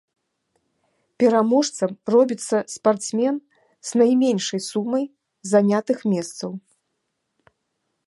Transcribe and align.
Пераможцам 1.23 1.89
робіцца 2.13 2.57
спартсмен 2.77 3.35
з 3.91 4.03
найменшай 4.03 4.61
сумай 4.71 5.03
занятых 5.53 5.97
месцаў. 6.15 6.51